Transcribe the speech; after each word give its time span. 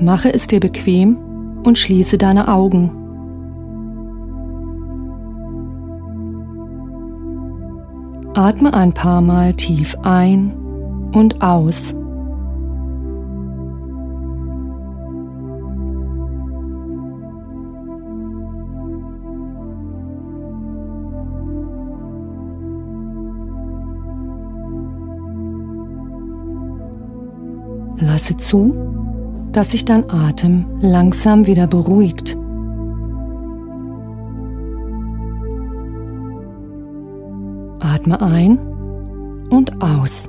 Mache 0.00 0.32
es 0.32 0.46
dir 0.46 0.60
bequem 0.60 1.18
und 1.62 1.76
schließe 1.76 2.16
deine 2.16 2.48
Augen. 2.48 2.90
Atme 8.34 8.72
ein 8.72 8.94
paar 8.94 9.20
Mal 9.20 9.54
tief 9.54 9.96
ein 10.02 10.52
und 11.12 11.42
aus. 11.42 11.94
Lasse 27.98 28.34
zu, 28.38 28.89
dass 29.52 29.72
sich 29.72 29.84
dein 29.84 30.08
Atem 30.10 30.66
langsam 30.80 31.46
wieder 31.46 31.66
beruhigt. 31.66 32.36
Atme 37.80 38.20
ein 38.20 38.58
und 39.50 39.82
aus. 39.82 40.28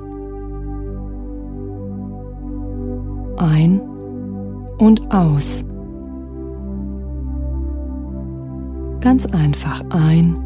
Ein 3.38 3.80
und 4.78 5.14
aus. 5.14 5.64
Ganz 9.00 9.26
einfach 9.26 9.82
ein 9.90 10.36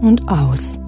und 0.00 0.28
aus. 0.28 0.78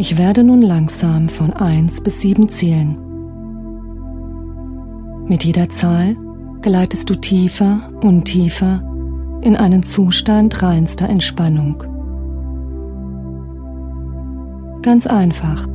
Ich 0.00 0.16
werde 0.16 0.44
nun 0.44 0.60
langsam 0.60 1.28
von 1.28 1.52
1 1.52 2.02
bis 2.02 2.20
7 2.20 2.48
zählen. 2.48 2.96
Mit 5.26 5.42
jeder 5.42 5.68
Zahl 5.70 6.14
gleitest 6.62 7.10
du 7.10 7.16
tiefer 7.16 7.90
und 8.00 8.24
tiefer 8.24 8.80
in 9.42 9.56
einen 9.56 9.82
Zustand 9.82 10.62
reinster 10.62 11.08
Entspannung. 11.08 11.82
Ganz 14.82 15.08
einfach, 15.08 15.66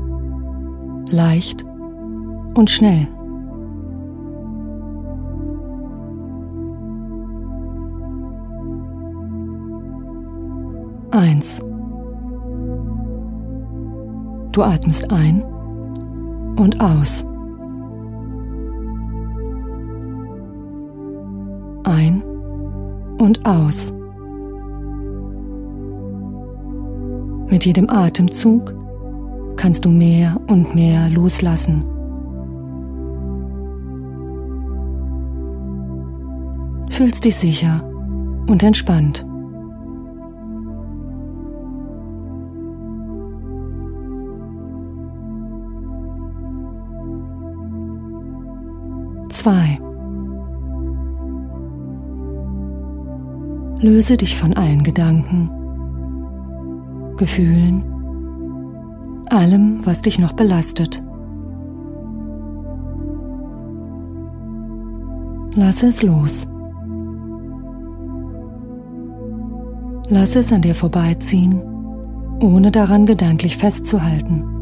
leicht 1.10 1.66
und 2.54 2.70
schnell. 2.70 3.10
Eins. 11.12 11.60
Du 14.54 14.62
atmest 14.62 15.12
ein 15.12 15.42
und 16.58 16.80
aus. 16.80 17.26
Ein 21.86 22.22
und 23.18 23.44
aus. 23.48 23.92
Mit 27.50 27.66
jedem 27.66 27.90
Atemzug 27.90 28.76
kannst 29.56 29.86
du 29.86 29.90
mehr 29.90 30.40
und 30.48 30.76
mehr 30.76 31.10
loslassen. 31.10 31.84
Fühlst 36.92 37.26
dich 37.26 37.36
sicher 37.36 37.84
und 38.48 38.62
entspannt. 38.62 39.26
2. 49.44 49.78
Löse 53.82 54.16
dich 54.16 54.40
von 54.40 54.54
allen 54.54 54.84
Gedanken, 54.84 55.50
Gefühlen, 57.18 57.84
allem, 59.30 59.86
was 59.86 60.02
dich 60.02 60.18
noch 60.18 60.32
belastet. 60.32 61.04
Lasse 65.56 65.88
es 65.88 66.04
los. 66.04 66.48
Lasse 70.08 70.40
es 70.40 70.54
an 70.54 70.62
dir 70.62 70.74
vorbeiziehen, 70.74 71.62
ohne 72.42 72.72
daran 72.72 73.06
gedanklich 73.06 73.58
festzuhalten. 73.58 74.53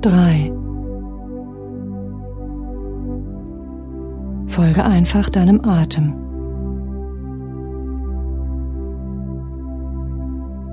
3. 0.00 0.52
Folge 4.46 4.84
einfach 4.84 5.28
deinem 5.28 5.60
Atem. 5.62 6.14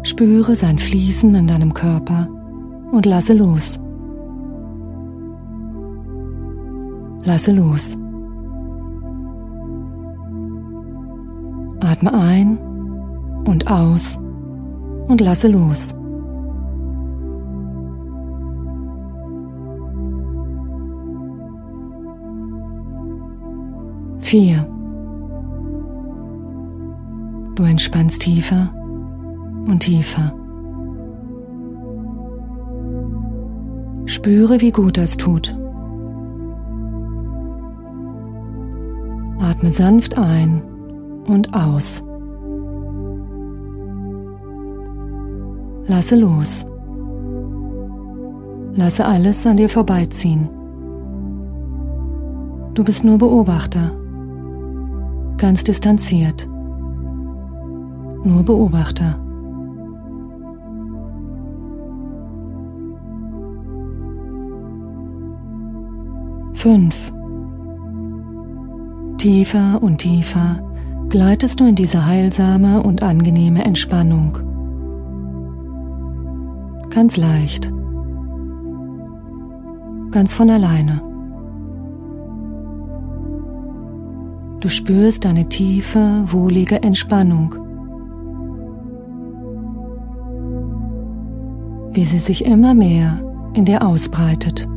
Spüre 0.04 0.56
sein 0.56 0.78
Fließen 0.78 1.36
in 1.36 1.48
deinem 1.48 1.74
Körper 1.74 2.30
und 2.92 3.06
lasse 3.06 3.34
los. 3.34 3.80
Lasse 7.26 7.52
los. 7.52 7.98
Atme 11.82 12.14
ein 12.14 12.58
und 13.46 13.70
aus 13.70 14.18
und 15.08 15.20
lasse 15.20 15.50
los. 15.50 15.97
4. 24.28 24.58
Du 27.56 27.64
entspannst 27.64 28.22
tiefer 28.24 28.74
und 29.68 29.80
tiefer. 29.80 30.34
Spüre, 34.06 34.60
wie 34.60 34.72
gut 34.72 34.98
das 34.98 35.16
tut. 35.16 35.58
Atme 39.40 39.72
sanft 39.72 40.18
ein 40.18 40.62
und 41.30 41.54
aus. 41.54 42.04
Lasse 45.86 46.18
los. 46.18 46.66
Lasse 48.74 49.06
alles 49.06 49.48
an 49.48 49.56
dir 49.56 49.70
vorbeiziehen. 49.70 50.50
Du 52.74 52.84
bist 52.84 53.06
nur 53.06 53.18
Beobachter 53.18 53.94
ganz 55.38 55.64
distanziert, 55.64 56.48
nur 58.24 58.44
Beobachter. 58.44 59.20
Fünf. 66.54 67.14
Tiefer 69.18 69.82
und 69.82 70.00
tiefer 70.00 70.62
gleitest 71.10 71.60
du 71.60 71.66
in 71.66 71.76
diese 71.76 72.06
heilsame 72.06 72.84
und 72.84 73.04
angenehme 73.04 73.64
Entspannung. 73.64 74.40
Ganz 76.90 77.16
leicht. 77.16 77.72
Ganz 80.12 80.34
von 80.34 80.50
alleine. 80.50 81.02
Du 84.60 84.70
spürst 84.70 85.26
eine 85.28 85.48
tiefe, 85.50 86.24
wohlige 86.26 86.82
Entspannung, 86.82 87.54
wie 91.94 92.04
sie 92.04 92.18
sich 92.18 92.44
immer 92.46 92.74
mehr 92.74 93.22
in 93.54 93.66
dir 93.66 93.86
ausbreitet. 93.86 94.68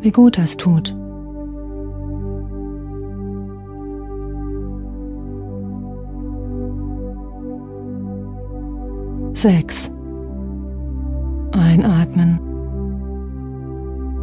Wie 0.00 0.12
gut 0.12 0.38
das 0.38 0.56
tut. 0.56 0.96
Sechs. 9.34 9.90
Einatmen 11.52 12.38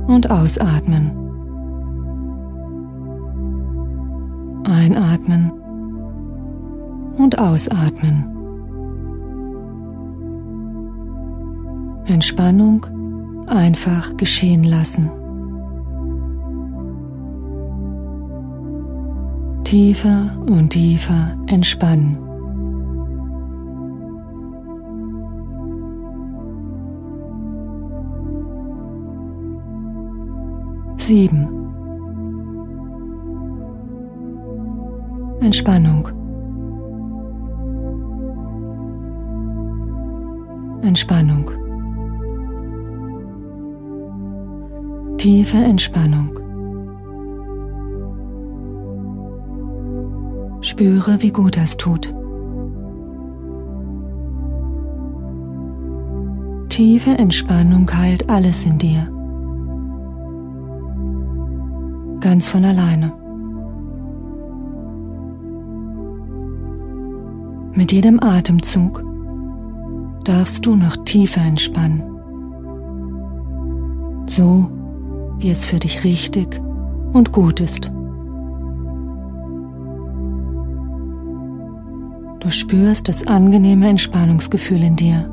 und 0.07 0.31
ausatmen. 0.31 1.18
Einatmen 4.79 5.51
und 7.17 7.37
ausatmen. 7.37 8.25
Entspannung 12.05 12.85
einfach 13.47 14.15
geschehen 14.15 14.63
lassen. 14.63 15.11
Tiefer 19.65 20.31
und 20.49 20.69
tiefer 20.69 21.37
entspannen. 21.47 22.17
Sieben. 30.97 31.58
Entspannung. 35.41 36.09
Entspannung. 40.81 41.49
Tiefe 45.17 45.57
Entspannung. 45.57 46.39
Spüre, 50.59 51.21
wie 51.21 51.31
gut 51.31 51.55
das 51.55 51.77
tut. 51.77 52.13
Tiefe 56.67 57.11
Entspannung 57.11 57.89
heilt 57.93 58.29
alles 58.29 58.65
in 58.65 58.77
dir. 58.77 59.07
Ganz 62.19 62.49
von 62.49 62.65
alleine. 62.65 63.28
Mit 67.73 67.91
jedem 67.91 68.21
Atemzug 68.21 69.03
darfst 70.23 70.65
du 70.65 70.75
noch 70.75 70.97
tiefer 71.05 71.41
entspannen. 71.41 72.03
So, 74.27 74.69
wie 75.37 75.49
es 75.49 75.65
für 75.65 75.79
dich 75.79 76.03
richtig 76.03 76.61
und 77.13 77.31
gut 77.31 77.59
ist. 77.59 77.91
Du 82.39 82.49
spürst 82.49 83.09
das 83.09 83.27
angenehme 83.27 83.89
Entspannungsgefühl 83.89 84.83
in 84.83 84.95
dir. 84.95 85.29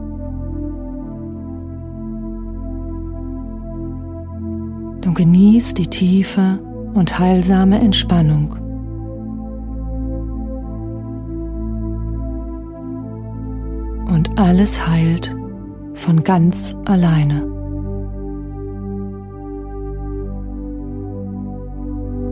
Du 5.00 5.12
genießt 5.14 5.78
die 5.78 5.86
tiefe 5.86 6.58
und 6.94 7.18
heilsame 7.18 7.78
Entspannung. 7.78 8.65
Alles 14.36 14.86
heilt 14.86 15.34
von 15.94 16.22
ganz 16.22 16.74
alleine. 16.84 17.40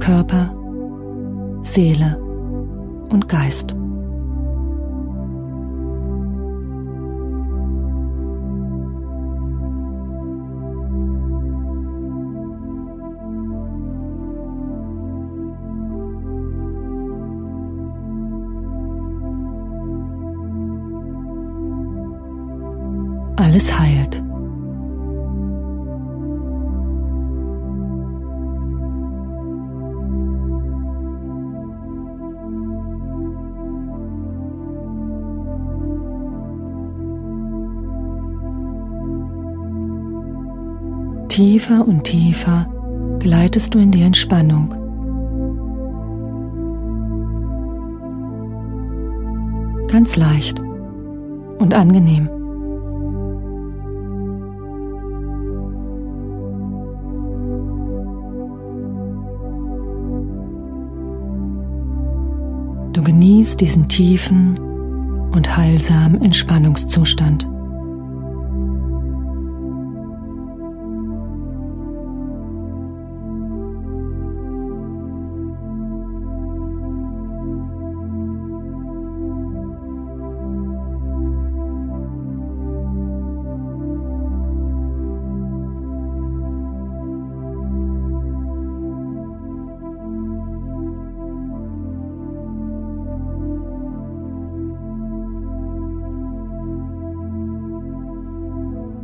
Körper, 0.01 0.53
Seele 1.63 2.19
und 3.11 3.29
Geist. 3.29 3.75
Alles 23.37 23.79
heilt. 23.79 24.23
Tiefer 41.29 41.85
und 41.87 42.05
tiefer 42.05 42.69
gleitest 43.19 43.75
du 43.75 43.81
in 43.81 43.91
die 43.91 44.03
Entspannung. 44.03 44.69
Ganz 49.89 50.17
leicht 50.17 50.61
und 51.59 51.75
angenehm. 51.75 52.29
Du 63.45 63.49
genießt 63.49 63.61
diesen 63.61 63.89
tiefen 63.91 64.59
und 65.33 65.55
heilsamen 65.55 66.23
Entspannungszustand. 66.23 67.47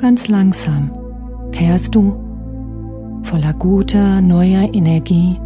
Ganz 0.00 0.28
langsam 0.28 0.90
kehrst 1.52 1.94
du 1.94 2.14
voller 3.22 3.52
guter, 3.52 4.22
neuer 4.22 4.74
Energie 4.74 5.38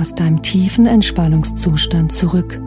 aus 0.00 0.14
deinem 0.14 0.40
tiefen 0.40 0.86
Entspannungszustand 0.86 2.10
zurück. 2.10 2.58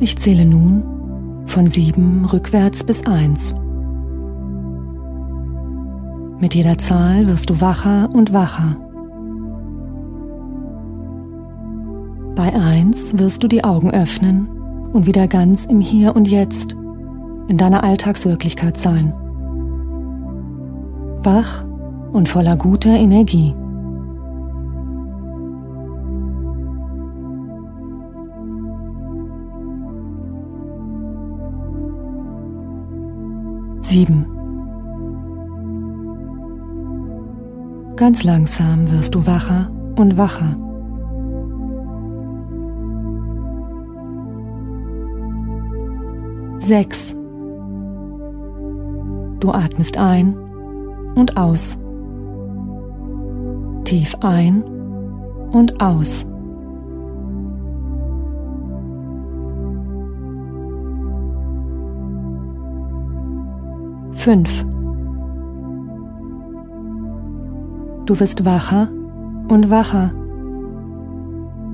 Ich 0.00 0.18
zähle 0.18 0.44
nun 0.44 0.82
von 1.46 1.70
sieben 1.70 2.24
rückwärts 2.24 2.82
bis 2.82 3.06
eins. 3.06 3.54
Mit 6.40 6.56
jeder 6.56 6.78
Zahl 6.78 7.28
wirst 7.28 7.48
du 7.48 7.60
wacher 7.60 8.10
und 8.12 8.32
wacher. 8.32 8.87
Bei 12.38 12.54
eins 12.54 13.18
wirst 13.18 13.42
du 13.42 13.48
die 13.48 13.64
Augen 13.64 13.90
öffnen 13.90 14.46
und 14.92 15.06
wieder 15.06 15.26
ganz 15.26 15.64
im 15.64 15.80
Hier 15.80 16.14
und 16.14 16.28
Jetzt, 16.28 16.76
in 17.48 17.56
deiner 17.56 17.82
Alltagswirklichkeit 17.82 18.76
sein. 18.76 19.12
Wach 21.24 21.64
und 22.12 22.28
voller 22.28 22.54
guter 22.54 22.90
Energie. 22.90 23.56
Ganz 37.96 38.22
langsam 38.22 38.92
wirst 38.92 39.16
du 39.16 39.26
wacher 39.26 39.72
und 39.96 40.16
wacher. 40.16 40.67
Sechs. 46.58 47.14
Du 49.40 49.52
atmest 49.52 49.96
ein 49.96 50.36
und 51.14 51.36
aus. 51.36 51.78
Tief 53.84 54.14
ein 54.20 54.62
und 55.52 55.80
aus. 55.80 56.26
Fünf. 64.12 64.66
Du 68.06 68.18
wirst 68.18 68.44
wacher 68.44 68.88
und 69.48 69.70
wacher. 69.70 70.10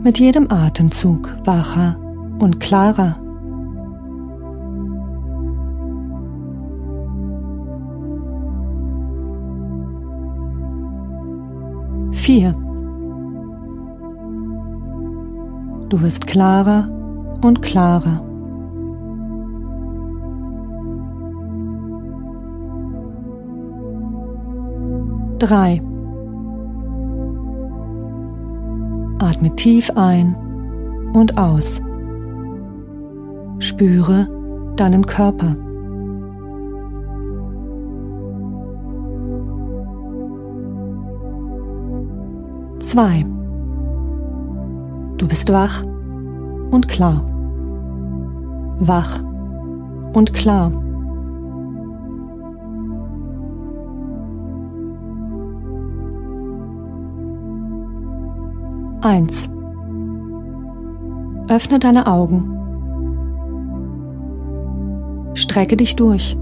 Mit 0.03 0.19
jedem 0.19 0.51
Atemzug 0.51 1.35
wacher 1.45 1.97
und 2.39 2.61
klarer. 2.61 3.24
4. 12.25 12.53
Du 15.91 16.01
wirst 16.01 16.27
klarer 16.27 16.89
und 17.43 17.61
klarer. 17.61 18.25
Drei. 25.39 25.83
Atme 29.19 29.55
tief 29.57 29.91
ein 29.95 30.35
und 31.13 31.37
aus. 31.37 31.83
Spüre 33.59 34.29
deinen 34.77 35.05
Körper. 35.05 35.57
Zwei. 42.85 43.25
Du 45.17 45.27
bist 45.27 45.51
wach 45.51 45.83
und 46.71 46.87
klar. 46.87 47.25
Wach 48.79 49.23
und 50.13 50.35
klar. 50.35 50.71
Eins. 59.01 59.51
Öffne 61.49 61.79
deine 61.79 62.07
Augen. 62.07 62.51
Strecke 65.33 65.79
dich 65.79 65.97
durch. 65.97 66.37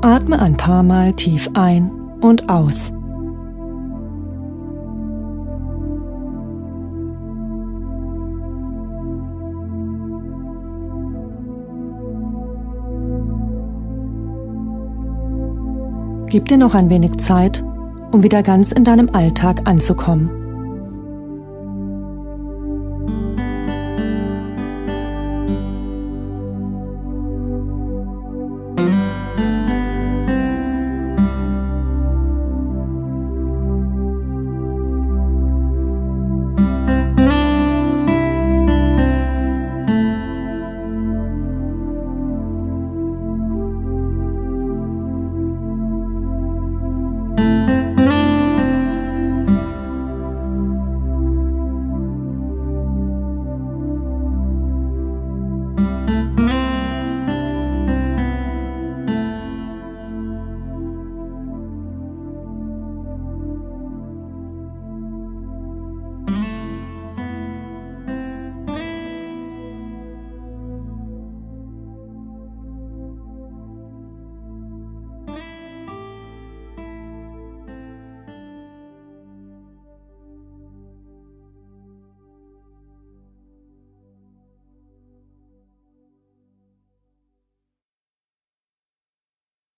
Atme 0.00 0.40
ein 0.40 0.56
paar 0.56 0.82
Mal 0.82 1.12
tief 1.12 1.50
ein 1.52 1.90
und 2.22 2.48
aus. 2.48 2.90
Gib 16.34 16.48
dir 16.48 16.58
noch 16.58 16.74
ein 16.74 16.90
wenig 16.90 17.18
Zeit, 17.18 17.62
um 18.10 18.24
wieder 18.24 18.42
ganz 18.42 18.72
in 18.72 18.82
deinem 18.82 19.10
Alltag 19.10 19.68
anzukommen. 19.68 20.43